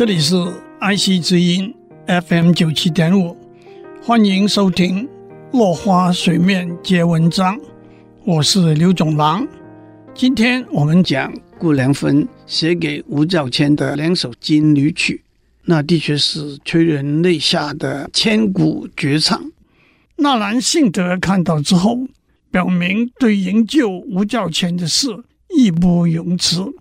[0.00, 0.34] 这里是
[0.78, 1.74] 爱惜之音
[2.06, 3.36] FM 九七点五，
[4.02, 5.06] 欢迎收听
[5.52, 7.54] 《落花水面皆文章》，
[8.24, 9.46] 我是刘总郎。
[10.14, 15.22] 今天我们讲顾良芬写给吴兆谦的两首金缕曲，
[15.66, 19.52] 那的确是催人泪下的千古绝唱。
[20.16, 21.98] 纳兰性德看到之后，
[22.50, 25.08] 表明对营救吴兆谦的事
[25.54, 26.72] 义不容辞。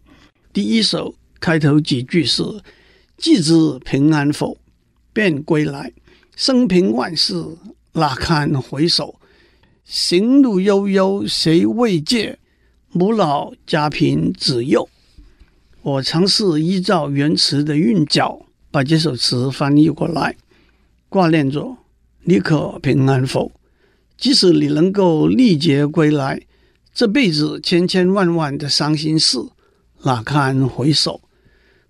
[0.53, 2.41] 第一首开头几句是。
[3.19, 4.57] 既知平安否，
[5.11, 5.91] 便归来。
[6.37, 7.45] 生平万事，
[7.91, 9.19] 哪堪回首？
[9.83, 12.39] 行路悠悠，谁慰藉？
[12.91, 14.87] 母老家贫子幼。
[15.81, 20.37] 我尝试依照原词的韵脚，把这首词翻译过来，
[21.09, 21.75] 挂念着
[22.23, 23.51] 你可平安否？
[24.17, 26.41] 即使你能够历劫归来，
[26.93, 29.37] 这辈子千千万万的伤心事，
[30.03, 31.21] 哪堪回首？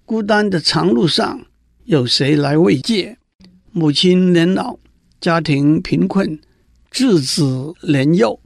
[0.10, 1.46] 孤单的长路上，
[1.86, 3.20] 有谁来慰藉？
[3.72, 4.80] 母亲年老，
[5.22, 6.40] 家庭贫困，
[6.92, 8.40] 稚子年幼，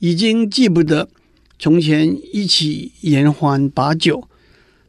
[0.00, 1.08] 已经记不得
[1.60, 4.28] 从前一起言欢把酒、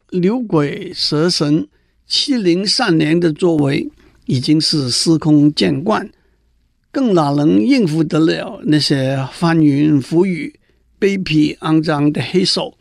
[0.10, 1.68] 牛鬼蛇神、
[2.08, 3.88] 欺凌善良的作为，
[4.26, 6.10] 已经是司空见惯，
[6.92, 10.60] 更哪能应付得了那些翻云覆雨、
[11.00, 12.76] 卑鄙肮脏的黑手？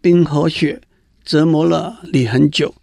[0.00, 0.80] 冰和雪。
[1.24, 2.74] 折磨了你很久，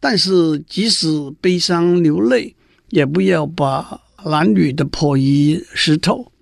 [0.00, 1.08] 但是即使
[1.40, 2.54] 悲伤流泪，
[2.90, 6.32] 也不要把男女的破衣湿透。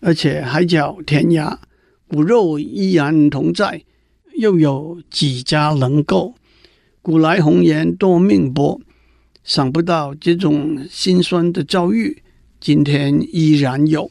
[0.00, 1.58] 而且海角天涯，
[2.08, 3.82] 骨肉依然同在，
[4.36, 6.34] 又有几家能够？
[7.02, 8.80] 古来红颜多命薄，
[9.44, 12.22] 想不到这种心酸的遭遇，
[12.60, 14.10] 今天依然有。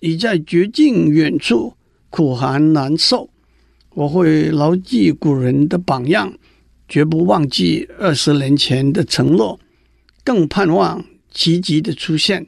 [0.00, 1.74] 你在绝境远处，
[2.10, 3.28] 苦寒难受。
[3.94, 6.32] 我会牢记古人的榜样，
[6.88, 9.60] 绝不忘记二十年前的承诺，
[10.24, 12.46] 更盼望奇迹的出现，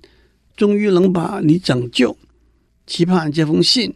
[0.57, 2.17] 终于能把你拯救。
[2.87, 3.95] 期盼这封信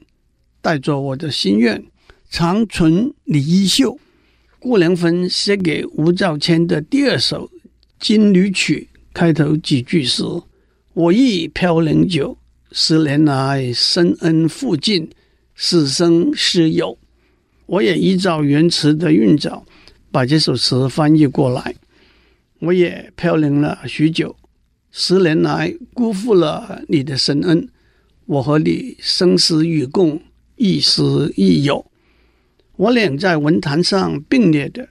[0.61, 1.83] 带着我的心愿，
[2.29, 3.99] 长存你衣袖。
[4.59, 7.51] 顾良芬写给吴兆谦的第二首
[7.99, 10.23] 金缕曲，开头几句是
[10.93, 12.37] ：“我亦飘零久，
[12.73, 15.09] 十年来深恩负尽，
[15.55, 16.99] 死生师友。”
[17.69, 19.67] 我也依照原词的韵脚，
[20.11, 21.75] 把这首词翻译过来。
[22.61, 24.35] 我也飘零了许久，
[24.91, 27.69] 十年来辜负了你的深恩。
[28.25, 30.23] 我和你生死与共，
[30.57, 31.03] 亦师
[31.37, 31.85] 亦友。
[32.77, 34.89] 我俩在文坛上并列的，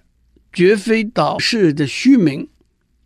[0.53, 2.47] 绝非导师的虚名。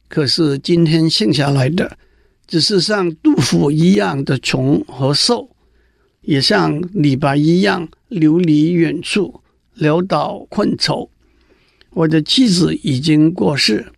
[0.09, 1.97] 可是今天剩下来的，
[2.45, 5.49] 只是像杜甫一样的穷和瘦，
[6.23, 9.39] 也像李白一样流离远处。
[9.81, 11.09] 潦倒困愁，
[11.89, 13.91] 我的妻子已经过世，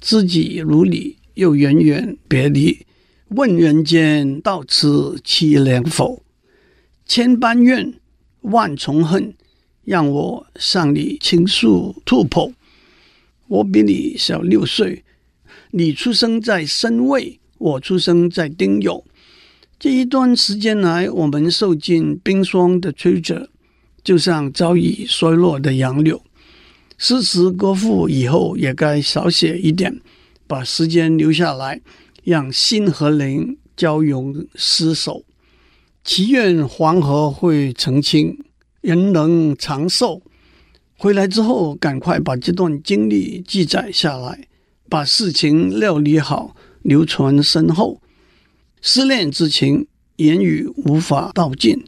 [0.00, 2.86] 知己如你又远远别离。
[3.30, 6.22] 问人间到此凄凉否？
[7.04, 7.94] 千般怨，
[8.42, 9.34] 万重恨，
[9.82, 12.52] 让我向你倾诉吐剖。
[13.48, 15.02] 我比你小六岁，
[15.72, 19.02] 你出生在申未，我出生在丁酉。
[19.80, 23.50] 这一段时间来，我们受尽冰霜的摧折。
[24.04, 26.22] 就像早已衰落的杨柳，
[26.98, 29.98] 诗词歌赋以后也该少写一点，
[30.46, 31.80] 把时间留下来，
[32.22, 35.24] 让心和灵交融厮守。
[36.04, 38.38] 祈愿黄河会澄清，
[38.82, 40.20] 人能长寿。
[40.98, 44.46] 回来之后，赶快把这段经历记载下来，
[44.90, 48.02] 把事情料理好，留存身后。
[48.82, 51.82] 思念之情，言语无法道尽，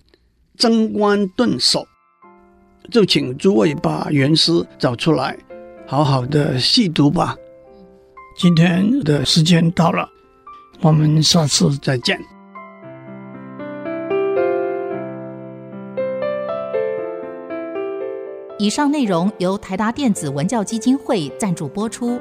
[0.56, 1.87] 贞观顿首。
[2.91, 5.37] 就请诸位把原诗找出来，
[5.87, 7.37] 好好的细读吧。
[8.37, 10.09] 今天的时间到了，
[10.81, 12.21] 我们下次再见。
[18.59, 22.19] 以上内容由台达电子文教基金会赞助播出。